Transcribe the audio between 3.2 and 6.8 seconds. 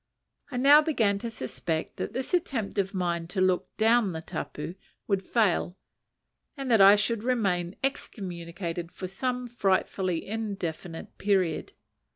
to look down the tapu would fail, and